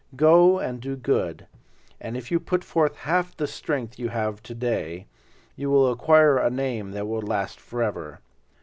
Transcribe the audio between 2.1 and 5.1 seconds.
if you put forth half the strength you have to day,